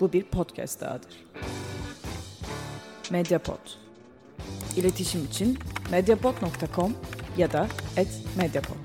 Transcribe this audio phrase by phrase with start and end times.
[0.00, 1.26] Bu bir podcast dahadır.
[3.10, 3.58] Mediapod.
[4.76, 5.58] İletişim için
[5.90, 6.94] mediapod.com
[7.36, 7.68] ya da
[8.36, 8.76] @mediapod.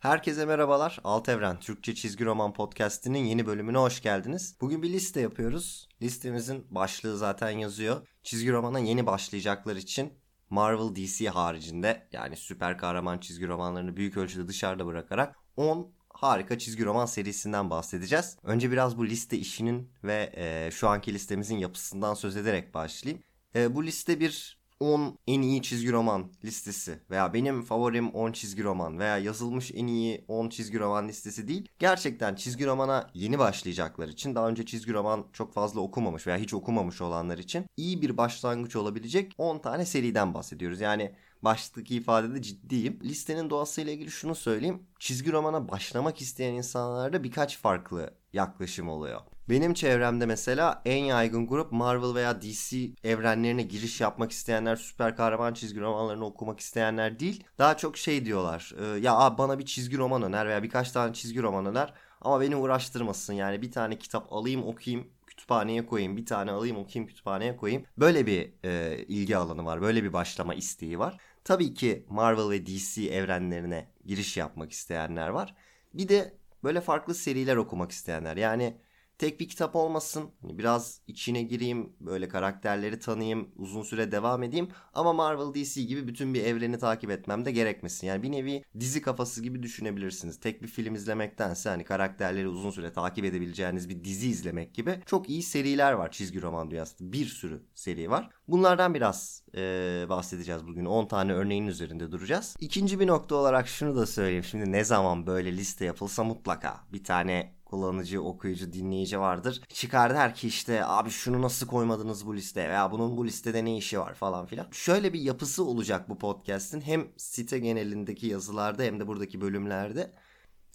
[0.00, 1.00] Herkese merhabalar.
[1.04, 4.56] Alt Evren Türkçe Çizgi Roman Podcast'inin yeni bölümüne hoş geldiniz.
[4.60, 5.88] Bugün bir liste yapıyoruz.
[6.02, 8.06] Listemizin başlığı zaten yazıyor.
[8.22, 10.12] Çizgi romana yeni başlayacaklar için
[10.50, 16.84] Marvel DC haricinde yani süper kahraman çizgi romanlarını büyük ölçüde dışarıda bırakarak 10 harika çizgi
[16.84, 18.36] roman serisinden bahsedeceğiz.
[18.42, 23.22] Önce biraz bu liste işinin ve e, şu anki listemizin yapısından söz ederek başlayayım.
[23.54, 28.64] E, bu liste bir 10 en iyi çizgi roman listesi veya benim favorim 10 çizgi
[28.64, 31.68] roman veya yazılmış en iyi 10 çizgi roman listesi değil.
[31.78, 36.54] Gerçekten çizgi romana yeni başlayacaklar için daha önce çizgi roman çok fazla okumamış veya hiç
[36.54, 40.80] okumamış olanlar için iyi bir başlangıç olabilecek 10 tane seriden bahsediyoruz.
[40.80, 42.98] Yani başlıktaki ifadede ciddiyim.
[43.02, 44.82] Listenin doğasıyla ilgili şunu söyleyeyim.
[44.98, 49.20] Çizgi romana başlamak isteyen insanlarda birkaç farklı yaklaşım oluyor.
[49.48, 55.54] Benim çevremde mesela en yaygın grup Marvel veya DC evrenlerine giriş yapmak isteyenler, süper kahraman
[55.54, 57.44] çizgi romanlarını okumak isteyenler değil.
[57.58, 58.74] Daha çok şey diyorlar.
[58.80, 62.40] E, ya abi bana bir çizgi roman öner veya birkaç tane çizgi roman öner ama
[62.40, 63.32] beni uğraştırmasın.
[63.32, 66.16] Yani bir tane kitap alayım okuyayım kütüphaneye koyayım.
[66.16, 67.84] Bir tane alayım okuyayım kütüphaneye koyayım.
[67.98, 69.82] Böyle bir e, ilgi alanı var.
[69.82, 71.18] Böyle bir başlama isteği var.
[71.44, 75.54] Tabii ki Marvel ve DC evrenlerine giriş yapmak isteyenler var.
[75.94, 78.36] Bir de böyle farklı seriler okumak isteyenler.
[78.36, 78.76] Yani
[79.18, 80.30] tek bir kitap olmasın.
[80.42, 84.68] Hani biraz içine gireyim, böyle karakterleri tanıyayım, uzun süre devam edeyim.
[84.94, 88.06] Ama Marvel DC gibi bütün bir evreni takip etmem de gerekmesin.
[88.06, 90.40] Yani bir nevi dizi kafası gibi düşünebilirsiniz.
[90.40, 95.30] Tek bir film izlemektense hani karakterleri uzun süre takip edebileceğiniz bir dizi izlemek gibi çok
[95.30, 97.12] iyi seriler var çizgi roman dünyasında.
[97.12, 98.30] Bir sürü seri var.
[98.48, 99.60] Bunlardan biraz e,
[100.08, 100.84] bahsedeceğiz bugün.
[100.84, 102.56] 10 tane örneğin üzerinde duracağız.
[102.60, 104.44] İkinci bir nokta olarak şunu da söyleyeyim.
[104.44, 109.60] Şimdi ne zaman böyle liste yapılsa mutlaka bir tane kullanıcı, okuyucu, dinleyici vardır.
[109.68, 113.76] Çıkar der ki işte abi şunu nasıl koymadınız bu listeye veya bunun bu listede ne
[113.76, 114.66] işi var falan filan.
[114.72, 120.12] Şöyle bir yapısı olacak bu podcast'in hem site genelindeki yazılarda hem de buradaki bölümlerde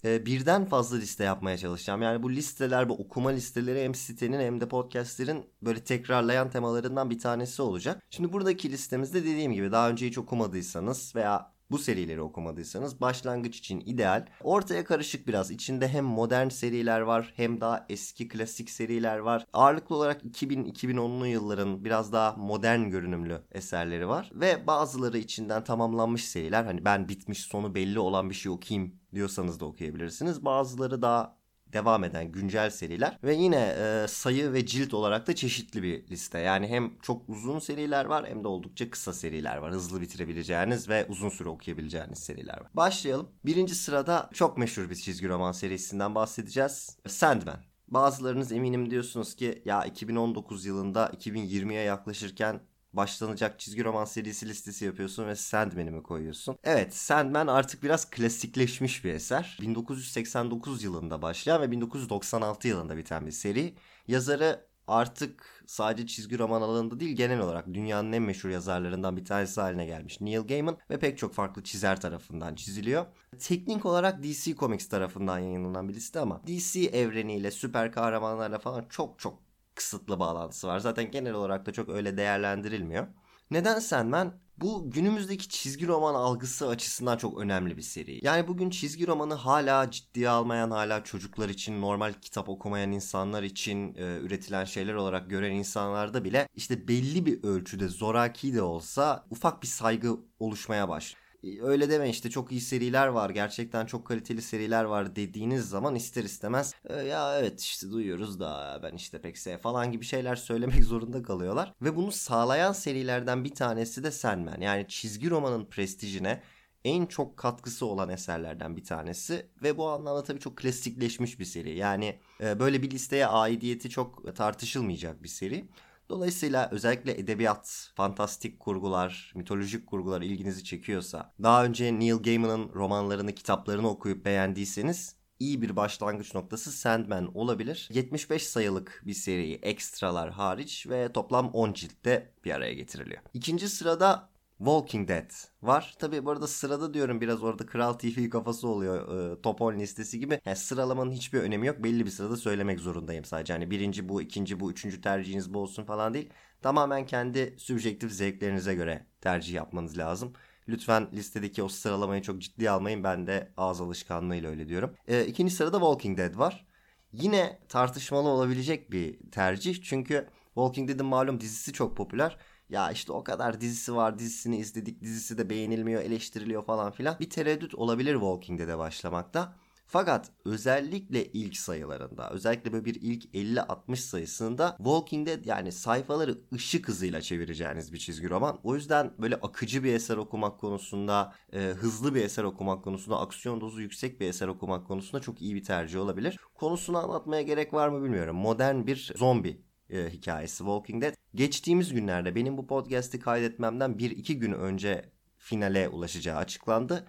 [0.04, 2.02] e, birden fazla liste yapmaya çalışacağım.
[2.02, 7.18] Yani bu listeler, bu okuma listeleri hem sitenin hem de podcastlerin böyle tekrarlayan temalarından bir
[7.18, 8.02] tanesi olacak.
[8.10, 13.80] Şimdi buradaki listemizde dediğim gibi daha önce hiç okumadıysanız veya bu serileri okumadıysanız başlangıç için
[13.80, 14.26] ideal.
[14.42, 15.50] Ortaya karışık biraz.
[15.50, 19.46] İçinde hem modern seriler var hem daha eski klasik seriler var.
[19.52, 24.30] Ağırlıklı olarak 2000-2010'lu yılların biraz daha modern görünümlü eserleri var.
[24.34, 26.64] Ve bazıları içinden tamamlanmış seriler.
[26.64, 30.44] Hani ben bitmiş sonu belli olan bir şey okuyayım diyorsanız da okuyabilirsiniz.
[30.44, 35.82] Bazıları daha devam eden güncel seriler ve yine e, sayı ve cilt olarak da çeşitli
[35.82, 36.38] bir liste.
[36.38, 39.72] Yani hem çok uzun seriler var hem de oldukça kısa seriler var.
[39.72, 42.70] Hızlı bitirebileceğiniz ve uzun süre okuyabileceğiniz seriler var.
[42.74, 43.28] Başlayalım.
[43.44, 46.96] Birinci sırada çok meşhur bir çizgi roman serisinden bahsedeceğiz.
[47.06, 47.58] Sandman.
[47.88, 52.60] Bazılarınız eminim diyorsunuz ki ya 2019 yılında 2020'ye yaklaşırken
[52.96, 56.56] başlanacak çizgi roman serisi listesi yapıyorsun ve Sandman'i mi koyuyorsun?
[56.64, 59.58] Evet Sandman artık biraz klasikleşmiş bir eser.
[59.60, 63.74] 1989 yılında başlayan ve 1996 yılında biten bir seri.
[64.08, 69.60] Yazarı artık sadece çizgi roman alanında değil genel olarak dünyanın en meşhur yazarlarından bir tanesi
[69.60, 73.06] haline gelmiş Neil Gaiman ve pek çok farklı çizer tarafından çiziliyor.
[73.38, 79.18] Teknik olarak DC Comics tarafından yayınlanan bir liste ama DC evreniyle süper kahramanlarla falan çok
[79.18, 79.38] çok
[79.74, 80.78] kısıtlı bağlantısı var.
[80.78, 83.06] Zaten genel olarak da çok öyle değerlendirilmiyor.
[83.50, 84.44] Neden Sandman?
[84.56, 88.24] Bu günümüzdeki çizgi roman algısı açısından çok önemli bir seri.
[88.24, 93.94] Yani bugün çizgi romanı hala ciddiye almayan, hala çocuklar için, normal kitap okumayan insanlar için
[93.94, 99.62] e, üretilen şeyler olarak gören insanlarda bile işte belli bir ölçüde zoraki de olsa ufak
[99.62, 101.23] bir saygı oluşmaya başlıyor
[101.62, 106.24] öyle deme işte çok iyi seriler var gerçekten çok kaliteli seriler var dediğiniz zaman ister
[106.24, 110.84] istemez e, ya evet işte duyuyoruz da ben işte pek sev falan gibi şeyler söylemek
[110.84, 111.74] zorunda kalıyorlar.
[111.82, 116.42] Ve bunu sağlayan serilerden bir tanesi de Sandman yani çizgi romanın prestijine
[116.84, 121.76] en çok katkısı olan eserlerden bir tanesi ve bu anlamda tabii çok klasikleşmiş bir seri.
[121.76, 125.64] Yani e, böyle bir listeye aidiyeti çok tartışılmayacak bir seri.
[126.08, 133.88] Dolayısıyla özellikle edebiyat, fantastik kurgular, mitolojik kurgular ilginizi çekiyorsa, daha önce Neil Gaiman'ın romanlarını, kitaplarını
[133.88, 137.88] okuyup beğendiyseniz iyi bir başlangıç noktası Sandman olabilir.
[137.92, 143.22] 75 sayılık bir seri ekstralar hariç ve toplam 10 ciltte bir araya getiriliyor.
[143.34, 144.28] İkinci sırada
[144.58, 145.30] Walking Dead
[145.62, 145.94] var.
[145.98, 150.20] Tabi bu arada sırada diyorum biraz orada Kral TV kafası oluyor e, top 10 listesi
[150.20, 150.40] gibi.
[150.46, 151.84] Yani sıralamanın hiçbir önemi yok.
[151.84, 153.52] Belli bir sırada söylemek zorundayım sadece.
[153.52, 156.30] Hani birinci bu, ikinci bu, üçüncü tercihiniz bu olsun falan değil.
[156.62, 160.32] Tamamen kendi sübjektif zevklerinize göre tercih yapmanız lazım.
[160.68, 163.04] Lütfen listedeki o sıralamayı çok ciddiye almayın.
[163.04, 164.94] Ben de ağız alışkanlığıyla öyle diyorum.
[165.08, 166.66] E, ikinci sırada Walking Dead var.
[167.12, 169.82] yine tartışmalı olabilecek bir tercih.
[169.82, 172.38] Çünkü Walking Dead'in malum dizisi çok popüler.
[172.68, 177.18] Ya işte o kadar dizisi var dizisini izledik dizisi de beğenilmiyor eleştiriliyor falan filan.
[177.20, 179.56] Bir tereddüt olabilir Walking Dead'e başlamakta.
[179.86, 186.88] Fakat özellikle ilk sayılarında, özellikle böyle bir ilk 50-60 sayısında Walking Dead yani sayfaları ışık
[186.88, 188.60] hızıyla çevireceğiniz bir çizgi roman.
[188.62, 193.60] O yüzden böyle akıcı bir eser okumak konusunda, e, hızlı bir eser okumak konusunda, aksiyon
[193.60, 196.38] dozu yüksek bir eser okumak konusunda çok iyi bir tercih olabilir.
[196.54, 198.36] Konusunu anlatmaya gerek var mı bilmiyorum.
[198.36, 201.23] Modern bir zombi e, hikayesi Walking Dead.
[201.34, 207.06] Geçtiğimiz günlerde benim bu podcast'i kaydetmemden 1-2 gün önce finale ulaşacağı açıklandı.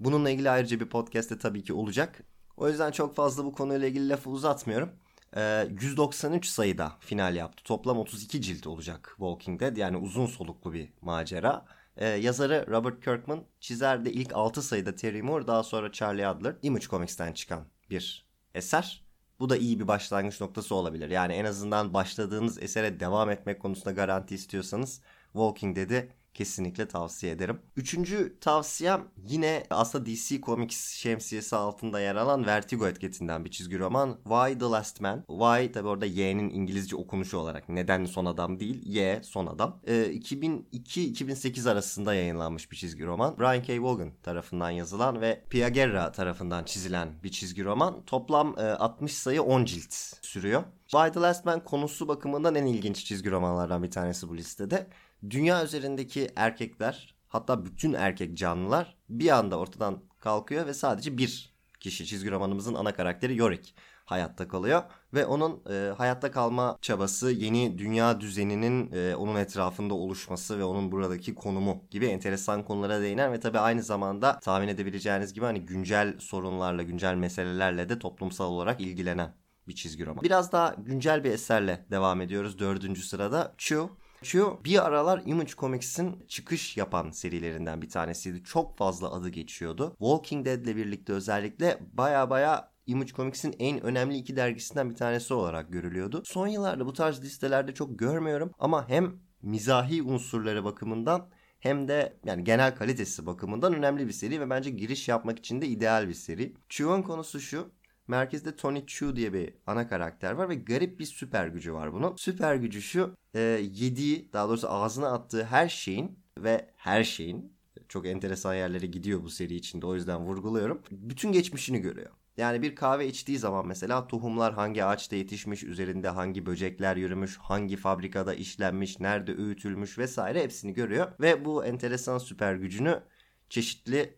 [0.00, 2.22] Bununla ilgili ayrıca bir podcast'te tabii ki olacak.
[2.56, 4.90] O yüzden çok fazla bu konuyla ilgili lafı uzatmıyorum.
[5.36, 7.64] Ee, 193 sayıda final yaptı.
[7.64, 9.76] Toplam 32 cilt olacak Walking Dead.
[9.76, 11.66] Yani uzun soluklu bir macera.
[11.96, 16.54] Ee, yazarı Robert Kirkman, çizer de ilk 6 sayıda Terry Moore, daha sonra Charlie Adler.
[16.62, 19.07] Image Comics'ten çıkan bir eser.
[19.40, 21.10] Bu da iyi bir başlangıç noktası olabilir.
[21.10, 25.00] Yani en azından başladığınız esere devam etmek konusunda garanti istiyorsanız
[25.32, 27.58] Walking Dead'i kesinlikle tavsiye ederim.
[27.76, 34.16] Üçüncü tavsiyem yine aslında DC Comics şemsiyesi altında yer alan Vertigo etiketinden bir çizgi roman.
[34.24, 35.24] Why the Last Man.
[35.28, 37.68] Why tabi orada Y'nin İngilizce okunuşu olarak.
[37.68, 38.86] Neden son adam değil.
[38.86, 39.80] Y son adam.
[39.86, 43.38] Ee, 2002-2008 arasında yayınlanmış bir çizgi roman.
[43.38, 43.82] Brian K.
[43.82, 48.04] Vaughan tarafından yazılan ve Pia tarafından çizilen bir çizgi roman.
[48.04, 50.64] Toplam e, 60 sayı 10 cilt sürüyor.
[50.88, 54.86] Why the Last Man konusu bakımından en ilginç çizgi romanlardan bir tanesi bu listede
[55.30, 62.06] dünya üzerindeki erkekler hatta bütün erkek canlılar bir anda ortadan kalkıyor ve sadece bir kişi
[62.06, 63.72] çizgi romanımızın ana karakteri Yorick
[64.04, 64.82] hayatta kalıyor
[65.14, 70.92] ve onun e, hayatta kalma çabası yeni dünya düzeninin e, onun etrafında oluşması ve onun
[70.92, 76.18] buradaki konumu gibi enteresan konulara değinen ve tabii aynı zamanda tahmin edebileceğiniz gibi hani güncel
[76.18, 79.34] sorunlarla, güncel meselelerle de toplumsal olarak ilgilenen
[79.68, 80.24] bir çizgi roman.
[80.24, 83.54] Biraz daha güncel bir eserle devam ediyoruz dördüncü sırada.
[83.58, 83.88] Chew
[84.22, 88.44] şu bir aralar Image Comics'in çıkış yapan serilerinden bir tanesiydi.
[88.44, 89.96] Çok fazla adı geçiyordu.
[89.98, 95.34] Walking Dead ile birlikte özellikle baya baya Image Comics'in en önemli iki dergisinden bir tanesi
[95.34, 96.22] olarak görülüyordu.
[96.24, 101.28] Son yıllarda bu tarz listelerde çok görmüyorum ama hem mizahi unsurları bakımından
[101.60, 105.66] hem de yani genel kalitesi bakımından önemli bir seri ve bence giriş yapmak için de
[105.66, 106.54] ideal bir seri.
[106.68, 107.70] Chew'un konusu şu.
[108.08, 112.16] Merkezde Tony Chu diye bir ana karakter var ve garip bir süper gücü var bunun.
[112.16, 113.40] Süper gücü şu e,
[113.72, 117.52] yediği daha doğrusu ağzına attığı her şeyin ve her şeyin
[117.88, 120.82] çok enteresan yerlere gidiyor bu seri içinde o yüzden vurguluyorum.
[120.90, 122.10] Bütün geçmişini görüyor.
[122.36, 127.76] Yani bir kahve içtiği zaman mesela tohumlar hangi ağaçta yetişmiş, üzerinde hangi böcekler yürümüş, hangi
[127.76, 131.12] fabrikada işlenmiş, nerede öğütülmüş vesaire hepsini görüyor.
[131.20, 133.02] Ve bu enteresan süper gücünü
[133.48, 134.14] çeşitli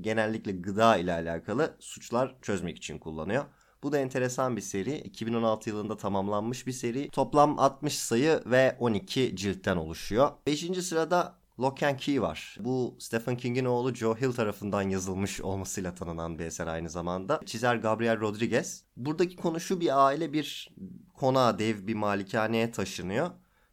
[0.00, 3.44] genellikle gıda ile alakalı suçlar çözmek için kullanıyor.
[3.82, 4.98] Bu da enteresan bir seri.
[4.98, 7.08] 2016 yılında tamamlanmış bir seri.
[7.10, 10.30] Toplam 60 sayı ve 12 ciltten oluşuyor.
[10.46, 10.60] 5.
[10.60, 12.56] sırada Lock and Key var.
[12.60, 17.40] Bu Stephen King'in oğlu Joe Hill tarafından yazılmış olmasıyla tanınan bir eser aynı zamanda.
[17.46, 18.84] Çizer Gabriel Rodriguez.
[18.96, 20.74] Buradaki konu şu bir aile bir
[21.14, 23.30] konağa dev bir malikaneye taşınıyor.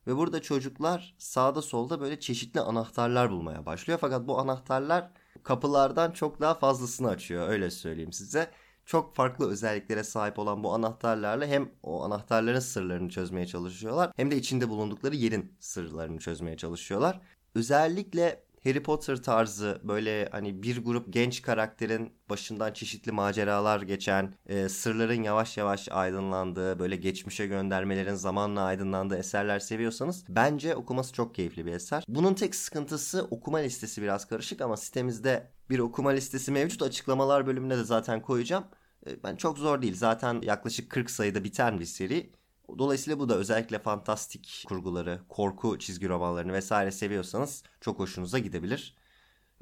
[0.07, 3.99] Ve burada çocuklar sağda solda böyle çeşitli anahtarlar bulmaya başlıyor.
[4.01, 5.11] Fakat bu anahtarlar
[5.43, 8.51] kapılardan çok daha fazlasını açıyor öyle söyleyeyim size.
[8.85, 14.37] Çok farklı özelliklere sahip olan bu anahtarlarla hem o anahtarların sırlarını çözmeye çalışıyorlar hem de
[14.37, 17.21] içinde bulundukları yerin sırlarını çözmeye çalışıyorlar.
[17.55, 24.69] Özellikle Harry Potter tarzı böyle hani bir grup genç karakterin başından çeşitli maceralar geçen, e,
[24.69, 31.65] sırların yavaş yavaş aydınlandığı, böyle geçmişe göndermelerin zamanla aydınlandığı eserler seviyorsanız bence okuması çok keyifli
[31.65, 32.03] bir eser.
[32.07, 36.81] Bunun tek sıkıntısı okuma listesi biraz karışık ama sitemizde bir okuma listesi mevcut.
[36.81, 38.63] Açıklamalar bölümünde de zaten koyacağım.
[39.07, 39.95] E, ben çok zor değil.
[39.95, 42.31] Zaten yaklaşık 40 sayıda biten bir seri.
[42.77, 48.95] Dolayısıyla bu da özellikle fantastik kurguları, korku çizgi romanlarını vesaire seviyorsanız çok hoşunuza gidebilir.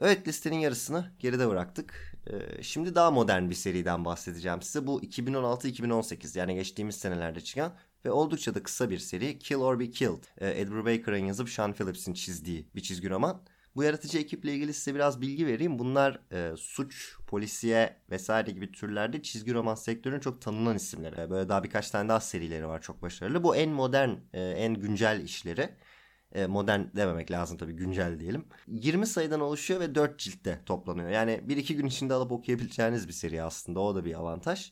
[0.02, 2.16] Evet listenin yarısını geride bıraktık.
[2.28, 4.88] Ee, şimdi daha modern bir seriden bahsedeceğim size.
[4.88, 7.74] Bu 2016-2018 yani geçtiğimiz senelerde çıkan
[8.06, 9.40] ve oldukça da kısa bir seri.
[9.40, 10.24] Kill or Be Killed.
[10.38, 13.42] Ee, Edward Baker'ın yazıp Sean Phillips'in çizdiği bir çizgi roman.
[13.78, 15.80] Bu yaratıcı ekiple ilgili size biraz bilgi vereyim.
[15.80, 21.22] Bunlar e, suç, polisiye vesaire gibi türlerde çizgi roman sektörünün çok tanınan isimleri.
[21.22, 23.44] E, böyle daha birkaç tane daha serileri var çok başarılı.
[23.44, 25.70] Bu en modern, e, en güncel işleri.
[26.32, 28.46] E, modern dememek lazım tabii güncel diyelim.
[28.68, 31.10] 20 sayıdan oluşuyor ve 4 ciltte toplanıyor.
[31.10, 33.80] Yani 1-2 gün içinde alıp okuyabileceğiniz bir seri aslında.
[33.80, 34.72] O da bir avantaj.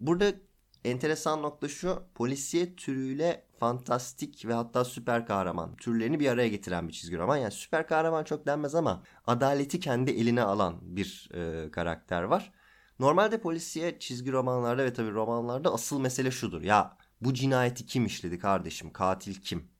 [0.00, 0.32] Burada
[0.84, 6.92] enteresan nokta şu polisiye türüyle fantastik ve hatta süper kahraman türlerini bir araya getiren bir
[6.92, 7.36] çizgi roman.
[7.36, 12.52] Yani süper kahraman çok denmez ama adaleti kendi eline alan bir e, karakter var.
[12.98, 16.62] Normalde polisiye çizgi romanlarda ve tabii romanlarda asıl mesele şudur.
[16.62, 18.92] Ya bu cinayeti kim işledi kardeşim?
[18.92, 19.70] Katil kim?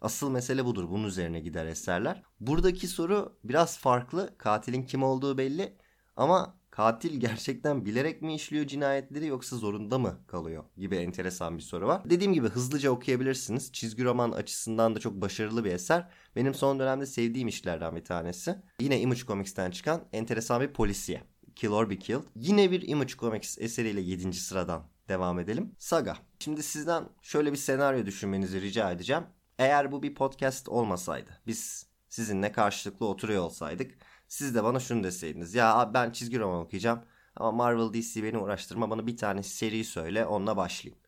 [0.00, 0.90] Asıl mesele budur.
[0.90, 2.22] Bunun üzerine gider eserler.
[2.40, 4.34] Buradaki soru biraz farklı.
[4.38, 5.76] Katilin kim olduğu belli
[6.16, 11.86] ama katil gerçekten bilerek mi işliyor cinayetleri yoksa zorunda mı kalıyor gibi enteresan bir soru
[11.86, 12.10] var.
[12.10, 13.72] Dediğim gibi hızlıca okuyabilirsiniz.
[13.72, 16.08] Çizgi roman açısından da çok başarılı bir eser.
[16.36, 18.56] Benim son dönemde sevdiğim işlerden bir tanesi.
[18.80, 21.22] Yine Image Comics'ten çıkan enteresan bir polisiye.
[21.54, 22.22] Kill or Be Killed.
[22.36, 24.32] Yine bir Image Comics eseriyle 7.
[24.32, 25.72] sıradan devam edelim.
[25.78, 26.16] Saga.
[26.38, 29.22] Şimdi sizden şöyle bir senaryo düşünmenizi rica edeceğim.
[29.58, 33.94] Eğer bu bir podcast olmasaydı, biz sizinle karşılıklı oturuyor olsaydık,
[34.28, 35.54] siz de bana şunu deseydiniz.
[35.54, 37.02] Ya ben çizgi roman okuyacağım
[37.36, 41.02] ama Marvel DC beni uğraştırma bana bir tane seri söyle onunla başlayayım.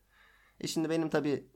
[0.61, 1.47] E şimdi benim tabii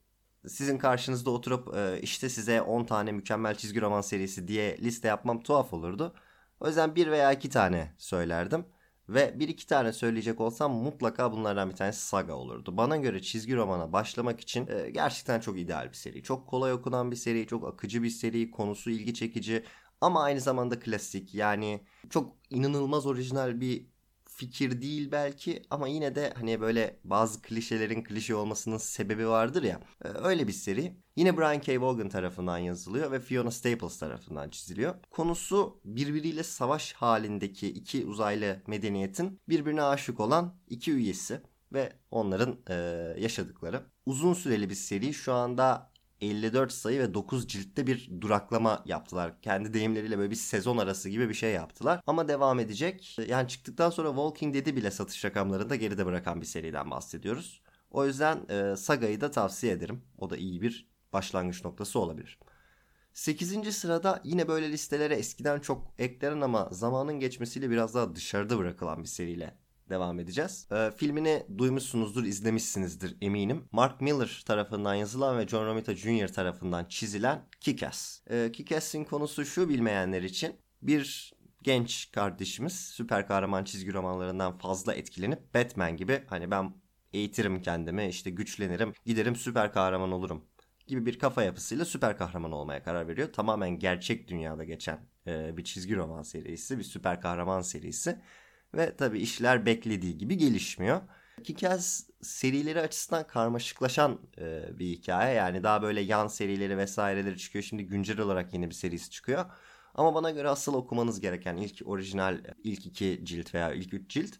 [0.47, 5.43] sizin karşınızda oturup e, işte size 10 tane mükemmel çizgi roman serisi diye liste yapmam
[5.43, 6.15] tuhaf olurdu.
[6.59, 8.65] O yüzden bir veya iki tane söylerdim.
[9.09, 12.77] Ve bir iki tane söyleyecek olsam mutlaka bunlardan bir tanesi Saga olurdu.
[12.77, 16.23] Bana göre çizgi romana başlamak için e, gerçekten çok ideal bir seri.
[16.23, 19.63] Çok kolay okunan bir seri, çok akıcı bir seri, konusu ilgi çekici
[20.03, 21.33] ama aynı zamanda klasik.
[21.35, 23.93] Yani çok inanılmaz orijinal bir
[24.25, 29.79] fikir değil belki ama yine de hani böyle bazı klişelerin klişe olmasının sebebi vardır ya.
[30.05, 30.97] E, öyle bir seri.
[31.15, 31.81] Yine Brian K.
[31.81, 34.95] Vaughan tarafından yazılıyor ve Fiona Staples tarafından çiziliyor.
[35.11, 41.41] Konusu birbiriyle savaş halindeki iki uzaylı medeniyetin birbirine aşık olan iki üyesi
[41.73, 42.73] ve onların e,
[43.19, 43.83] yaşadıkları.
[44.05, 45.92] Uzun süreli bir seri şu anda
[46.23, 49.41] 54 sayı ve 9 ciltte bir duraklama yaptılar.
[49.41, 52.01] Kendi deyimleriyle böyle bir sezon arası gibi bir şey yaptılar.
[52.07, 53.17] Ama devam edecek.
[53.27, 57.61] Yani çıktıktan sonra Walking Dead'i bile satış rakamlarında geride bırakan bir seriden bahsediyoruz.
[57.91, 60.03] O yüzden e, Saga'yı da tavsiye ederim.
[60.17, 62.39] O da iyi bir başlangıç noktası olabilir.
[63.13, 63.75] 8.
[63.75, 69.07] sırada yine böyle listelere eskiden çok eklenen ama zamanın geçmesiyle biraz daha dışarıda bırakılan bir
[69.07, 69.57] seriyle
[69.89, 70.67] devam edeceğiz.
[70.71, 73.65] Ee, filmini duymuşsunuzdur, izlemişsinizdir eminim.
[73.71, 76.27] Mark Miller tarafından yazılan ve John Romita Jr.
[76.27, 78.21] tarafından çizilen Kick-Ass.
[78.29, 80.55] Ee, Kick-Ass'in konusu şu bilmeyenler için.
[80.81, 86.73] Bir genç kardeşimiz süper kahraman çizgi romanlarından fazla etkilenip Batman gibi hani ben
[87.13, 90.45] eğitirim kendimi işte güçlenirim giderim süper kahraman olurum
[90.87, 93.33] gibi bir kafa yapısıyla süper kahraman olmaya karar veriyor.
[93.33, 98.21] Tamamen gerçek dünyada geçen e, bir çizgi roman serisi, bir süper kahraman serisi.
[98.75, 101.01] Ve tabii işler beklediği gibi gelişmiyor.
[101.43, 105.35] Kikaz serileri açısından karmaşıklaşan e, bir hikaye.
[105.35, 107.63] Yani daha böyle yan serileri vesaireleri çıkıyor.
[107.63, 109.45] Şimdi güncel olarak yeni bir serisi çıkıyor.
[109.95, 114.33] Ama bana göre asıl okumanız gereken ilk orijinal ilk iki cilt veya ilk üç cilt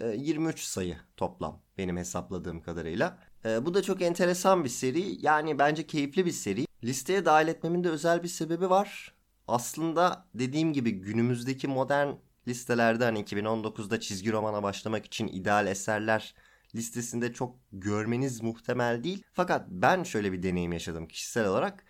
[0.00, 3.18] 23 e, sayı toplam benim hesapladığım kadarıyla.
[3.44, 5.26] E, bu da çok enteresan bir seri.
[5.26, 6.66] Yani bence keyifli bir seri.
[6.84, 9.14] Listeye dahil etmemin de özel bir sebebi var.
[9.48, 12.12] Aslında dediğim gibi günümüzdeki modern
[12.48, 16.34] listelerde hani 2019'da çizgi romana başlamak için ideal eserler
[16.74, 19.22] listesinde çok görmeniz muhtemel değil.
[19.32, 21.84] Fakat ben şöyle bir deneyim yaşadım kişisel olarak.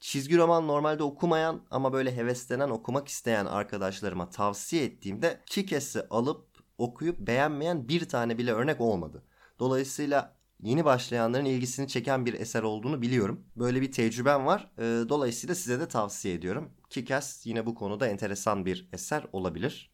[0.00, 6.46] Çizgi roman normalde okumayan ama böyle heveslenen okumak isteyen arkadaşlarıma tavsiye ettiğimde Kikes'i alıp
[6.78, 9.22] okuyup beğenmeyen bir tane bile örnek olmadı.
[9.58, 13.44] Dolayısıyla yeni başlayanların ilgisini çeken bir eser olduğunu biliyorum.
[13.56, 14.70] Böyle bir tecrübem var.
[14.78, 16.70] Dolayısıyla size de tavsiye ediyorum.
[16.90, 19.91] Kikes yine bu konuda enteresan bir eser olabilir.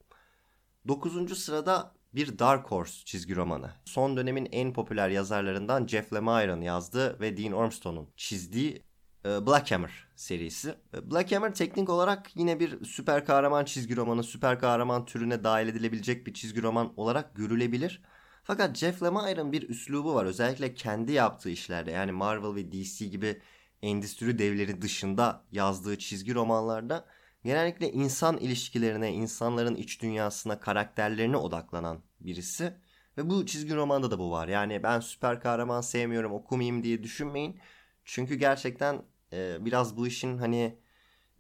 [0.89, 1.39] 9.
[1.39, 3.71] sırada bir Dark Horse çizgi romanı.
[3.85, 8.83] Son dönemin en popüler yazarlarından Jeff Lemire'ın yazdığı ve Dean Ormston'un çizdiği
[9.25, 10.75] e, Black Hammer serisi.
[10.95, 15.69] E, Black Hammer teknik olarak yine bir süper kahraman çizgi romanı, süper kahraman türüne dahil
[15.69, 18.03] edilebilecek bir çizgi roman olarak görülebilir.
[18.43, 20.25] Fakat Jeff Lemire'ın bir üslubu var.
[20.25, 23.43] Özellikle kendi yaptığı işlerde yani Marvel ve DC gibi
[23.83, 27.05] endüstri devleri dışında yazdığı çizgi romanlarda
[27.49, 32.75] genellikle insan ilişkilerine, insanların iç dünyasına, karakterlerine odaklanan birisi.
[33.19, 34.49] Ve bu çizgi romanda da bu var.
[34.49, 37.61] Yani ben süper kahraman sevmiyorum okumayayım diye düşünmeyin.
[38.05, 39.03] Çünkü gerçekten
[39.33, 40.79] e, biraz bu işin hani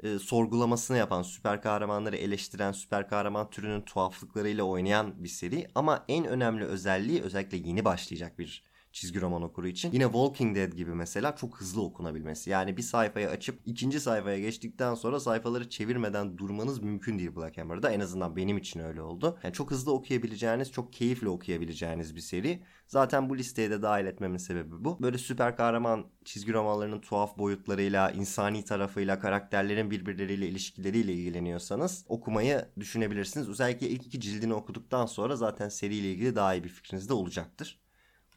[0.02, 5.68] e, sorgulamasını yapan, süper kahramanları eleştiren, süper kahraman türünün tuhaflıklarıyla oynayan bir seri.
[5.74, 8.62] Ama en önemli özelliği özellikle yeni başlayacak bir
[8.92, 9.92] çizgi roman okuru için.
[9.92, 12.50] Yine Walking Dead gibi mesela çok hızlı okunabilmesi.
[12.50, 17.90] Yani bir sayfayı açıp ikinci sayfaya geçtikten sonra sayfaları çevirmeden durmanız mümkün değil Black Hammer'da.
[17.90, 19.38] En azından benim için öyle oldu.
[19.42, 22.62] Yani çok hızlı okuyabileceğiniz, çok keyifle okuyabileceğiniz bir seri.
[22.87, 25.02] Zaten bu listeye de dahil etmemin sebebi bu.
[25.02, 33.49] Böyle süper kahraman çizgi romanlarının tuhaf boyutlarıyla, insani tarafıyla, karakterlerin birbirleriyle ilişkileriyle ilgileniyorsanız okumayı düşünebilirsiniz.
[33.49, 37.80] Özellikle ilk iki cildini okuduktan sonra zaten seriyle ilgili daha iyi bir fikriniz de olacaktır.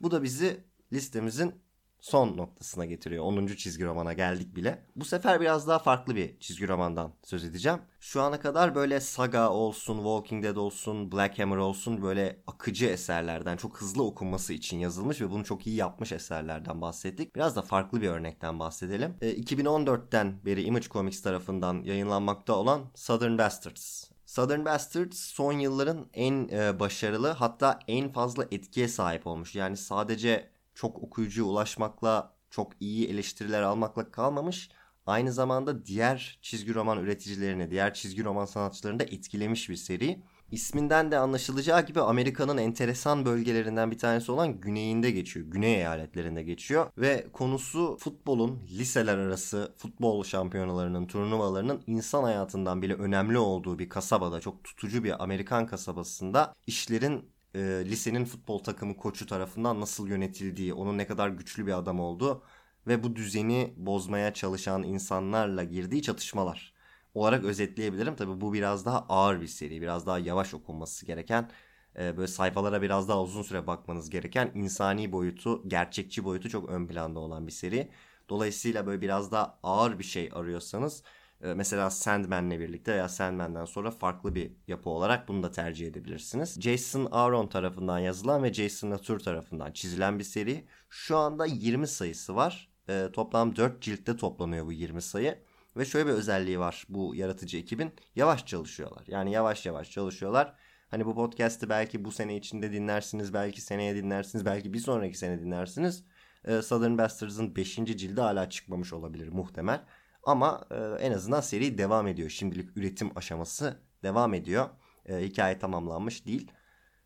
[0.01, 1.55] Bu da bizi listemizin
[2.00, 3.24] son noktasına getiriyor.
[3.24, 3.48] 10.
[3.48, 4.86] çizgi romana geldik bile.
[4.96, 7.79] Bu sefer biraz daha farklı bir çizgi romandan söz edeceğim.
[8.00, 13.58] Şu ana kadar böyle Saga olsun, Walking Dead olsun, Black Hammer olsun böyle akıcı eserlerden
[13.58, 17.36] çok hızlı okunması için yazılmış ve bunu çok iyi yapmış eserlerden bahsettik.
[17.36, 19.15] Biraz da farklı bir örnekten bahsedelim.
[19.22, 24.12] E, 2014'ten beri Image Comics tarafından yayınlanmakta olan Southern Bastards.
[24.31, 29.55] Southern Bastards son yılların en e, başarılı hatta en fazla etkiye sahip olmuş.
[29.55, 34.69] Yani sadece çok okuyucuya ulaşmakla, çok iyi eleştiriler almakla kalmamış.
[35.05, 40.23] Aynı zamanda diğer çizgi roman üreticilerini, diğer çizgi roman sanatçılarını da etkilemiş bir seri.
[40.51, 45.46] İsminden de anlaşılacağı gibi Amerika'nın enteresan bölgelerinden bir tanesi olan güneyinde geçiyor.
[45.46, 53.38] Güney eyaletlerinde geçiyor ve konusu futbolun liseler arası futbol şampiyonalarının, turnuvalarının insan hayatından bile önemli
[53.38, 59.81] olduğu bir kasabada, çok tutucu bir Amerikan kasabasında işlerin e, lisenin futbol takımı koçu tarafından
[59.81, 62.43] nasıl yönetildiği, onun ne kadar güçlü bir adam olduğu
[62.88, 66.80] ve bu düzeni bozmaya çalışan insanlarla girdiği çatışmalar
[67.13, 68.15] olarak özetleyebilirim.
[68.15, 71.51] Tabi bu biraz daha ağır bir seri, biraz daha yavaş okunması gereken,
[72.00, 76.88] e, böyle sayfalara biraz daha uzun süre bakmanız gereken insani boyutu, gerçekçi boyutu çok ön
[76.88, 77.91] planda olan bir seri.
[78.30, 81.03] Dolayısıyla böyle biraz daha ağır bir şey arıyorsanız
[81.44, 86.62] ee, mesela Sandman'le birlikte veya Sandman'den sonra farklı bir yapı olarak bunu da tercih edebilirsiniz.
[86.62, 90.68] Jason Aaron tarafından yazılan ve Jason Latour tarafından çizilen bir seri.
[90.89, 92.70] Şu anda 20 sayısı var.
[92.89, 95.39] E, toplam 4 ciltte toplanıyor bu 20 sayı.
[95.77, 97.91] Ve şöyle bir özelliği var bu yaratıcı ekibin.
[98.15, 99.03] Yavaş çalışıyorlar.
[99.07, 100.55] Yani yavaş yavaş çalışıyorlar.
[100.89, 105.39] Hani bu podcast'ı belki bu sene içinde dinlersiniz, belki seneye dinlersiniz, belki bir sonraki sene
[105.39, 106.03] dinlersiniz.
[106.45, 107.75] Ee, Southern Bastards'ın 5.
[107.75, 109.85] cildi hala çıkmamış olabilir muhtemel.
[110.23, 112.29] Ama e, en azından seri devam ediyor.
[112.29, 114.69] Şimdilik üretim aşaması devam ediyor.
[115.05, 116.51] E, hikaye tamamlanmış değil.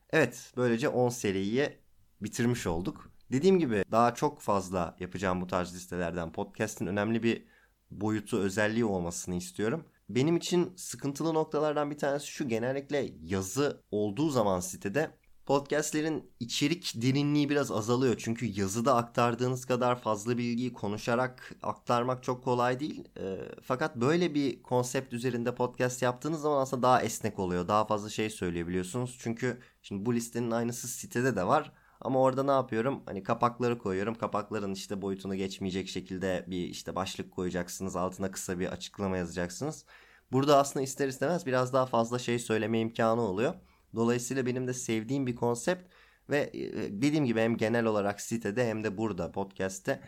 [0.10, 1.80] Evet böylece 10 seriyi
[2.22, 3.12] bitirmiş olduk.
[3.32, 6.32] Dediğim gibi daha çok fazla yapacağım bu tarz listelerden.
[6.32, 7.46] Podcast'in önemli bir
[7.92, 9.86] boyutu, özelliği olmasını istiyorum.
[10.10, 15.12] Benim için sıkıntılı noktalardan bir tanesi şu genellikle yazı olduğu zaman sitede
[15.46, 18.16] Podcastlerin içerik derinliği biraz azalıyor.
[18.18, 23.04] Çünkü yazıda aktardığınız kadar fazla bilgiyi konuşarak aktarmak çok kolay değil.
[23.18, 27.68] E, fakat böyle bir konsept üzerinde podcast yaptığınız zaman aslında daha esnek oluyor.
[27.68, 29.18] Daha fazla şey söyleyebiliyorsunuz.
[29.20, 31.72] Çünkü şimdi bu listenin aynısı sitede de var.
[32.06, 33.04] Ama orada ne yapıyorum?
[33.06, 34.16] Hani kapakları koyuyorum.
[34.16, 37.96] Kapakların işte boyutunu geçmeyecek şekilde bir işte başlık koyacaksınız.
[37.96, 39.86] Altına kısa bir açıklama yazacaksınız.
[40.32, 43.54] Burada aslında ister istemez biraz daha fazla şey söyleme imkanı oluyor.
[43.96, 45.94] Dolayısıyla benim de sevdiğim bir konsept
[46.30, 50.02] ve e, dediğim gibi hem genel olarak sitede hem de burada podcast'te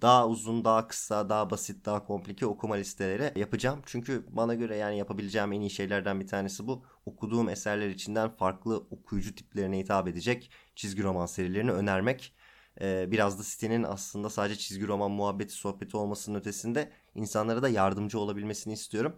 [0.00, 3.80] daha uzun, daha kısa, daha basit, daha komplike okuma listeleri yapacağım.
[3.86, 6.84] Çünkü bana göre yani yapabileceğim en iyi şeylerden bir tanesi bu.
[7.06, 12.34] Okuduğum eserler içinden farklı okuyucu tiplerine hitap edecek çizgi roman serilerini önermek.
[12.80, 18.18] Ee, biraz da sitenin aslında sadece çizgi roman muhabbeti, sohbeti olmasının ötesinde insanlara da yardımcı
[18.18, 19.16] olabilmesini istiyorum.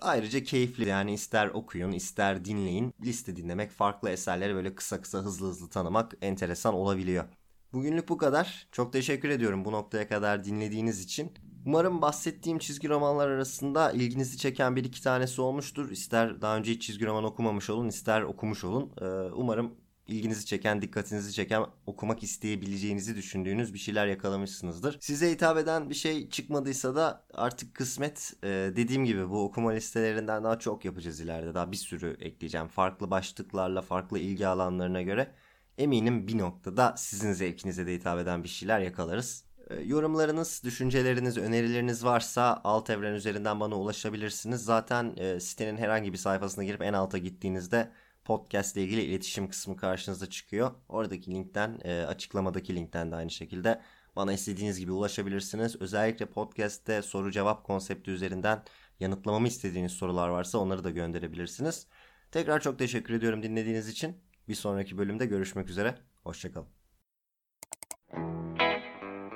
[0.00, 2.94] Ayrıca keyifli yani ister okuyun ister dinleyin.
[3.04, 7.24] Liste dinlemek farklı eserleri böyle kısa kısa hızlı hızlı tanımak enteresan olabiliyor.
[7.72, 8.68] Bugünlük bu kadar.
[8.72, 11.32] Çok teşekkür ediyorum bu noktaya kadar dinlediğiniz için.
[11.66, 15.90] Umarım bahsettiğim çizgi romanlar arasında ilginizi çeken bir iki tanesi olmuştur.
[15.90, 18.92] İster daha önce hiç çizgi roman okumamış olun, ister okumuş olun.
[19.00, 19.74] Ee, umarım
[20.12, 24.98] ilginizi çeken, dikkatinizi çeken, okumak isteyebileceğinizi düşündüğünüz bir şeyler yakalamışsınızdır.
[25.00, 30.44] Size hitap eden bir şey çıkmadıysa da artık kısmet e, dediğim gibi bu okuma listelerinden
[30.44, 31.54] daha çok yapacağız ileride.
[31.54, 32.68] Daha bir sürü ekleyeceğim.
[32.68, 35.34] Farklı başlıklarla, farklı ilgi alanlarına göre
[35.78, 39.44] eminim bir noktada sizin zevkinize de hitap eden bir şeyler yakalarız.
[39.70, 44.64] E, yorumlarınız, düşünceleriniz, önerileriniz varsa alt evren üzerinden bana ulaşabilirsiniz.
[44.64, 47.92] Zaten e, sitenin herhangi bir sayfasına girip en alta gittiğinizde
[48.24, 50.70] podcast ile ilgili iletişim kısmı karşınıza çıkıyor.
[50.88, 53.80] Oradaki linkten, e, açıklamadaki linkten de aynı şekilde
[54.16, 55.76] bana istediğiniz gibi ulaşabilirsiniz.
[55.80, 58.62] Özellikle podcast'te soru cevap konsepti üzerinden
[59.00, 61.86] yanıtlamamı istediğiniz sorular varsa onları da gönderebilirsiniz.
[62.30, 64.16] Tekrar çok teşekkür ediyorum dinlediğiniz için.
[64.48, 65.94] Bir sonraki bölümde görüşmek üzere.
[66.24, 66.68] Hoşçakalın.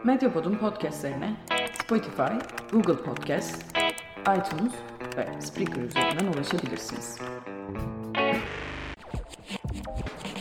[0.05, 1.37] Medyapod'un podcastlerine
[1.85, 2.33] Spotify,
[2.72, 3.64] Google Podcast,
[4.20, 4.72] iTunes
[5.16, 7.18] ve Spreaker üzerinden ulaşabilirsiniz.